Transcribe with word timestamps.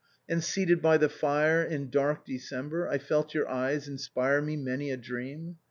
And, 0.27 0.43
seated 0.43 0.81
by 0.81 0.97
the 0.97 1.09
fire, 1.09 1.61
in 1.61 1.91
dark 1.91 2.25
December, 2.25 2.87
I 2.87 2.97
felt 2.97 3.35
your 3.35 3.47
eyes 3.47 3.87
inspire 3.87 4.41
me 4.41 4.57
many 4.57 4.89
a 4.89 4.97
dream. 4.97 5.57